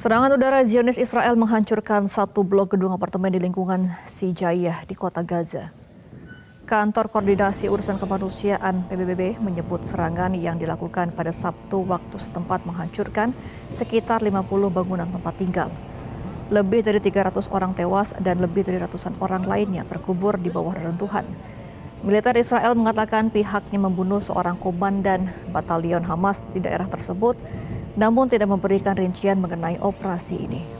Serangan 0.00 0.32
udara 0.32 0.64
Zionis 0.64 0.96
Israel 0.96 1.36
menghancurkan 1.36 2.08
satu 2.08 2.40
blok 2.40 2.72
gedung 2.72 2.88
apartemen 2.88 3.28
di 3.28 3.36
lingkungan 3.36 3.84
Sijayah 4.08 4.88
di 4.88 4.96
kota 4.96 5.20
Gaza. 5.20 5.76
Kantor 6.64 7.12
Koordinasi 7.12 7.68
Urusan 7.68 8.00
Kemanusiaan 8.00 8.88
PBB 8.88 9.36
menyebut 9.44 9.84
serangan 9.84 10.32
yang 10.32 10.56
dilakukan 10.56 11.12
pada 11.12 11.36
Sabtu 11.36 11.84
waktu 11.84 12.16
setempat 12.16 12.64
menghancurkan 12.64 13.36
sekitar 13.68 14.24
50 14.24 14.48
bangunan 14.72 15.04
tempat 15.04 15.36
tinggal. 15.36 15.68
Lebih 16.48 16.80
dari 16.80 17.04
300 17.04 17.52
orang 17.52 17.76
tewas 17.76 18.16
dan 18.24 18.40
lebih 18.40 18.64
dari 18.64 18.80
ratusan 18.80 19.20
orang 19.20 19.44
lainnya 19.44 19.84
terkubur 19.84 20.40
di 20.40 20.48
bawah 20.48 20.80
reruntuhan. 20.80 21.28
Militer 22.00 22.32
Israel 22.40 22.72
mengatakan 22.72 23.28
pihaknya 23.28 23.76
membunuh 23.76 24.24
seorang 24.24 24.56
komandan 24.56 25.28
batalion 25.52 26.08
Hamas 26.08 26.40
di 26.56 26.64
daerah 26.64 26.88
tersebut 26.88 27.36
namun 27.98 28.30
tidak 28.30 28.50
memberikan 28.50 28.94
rincian 28.94 29.38
mengenai 29.38 29.78
operasi 29.82 30.36
ini. 30.46 30.79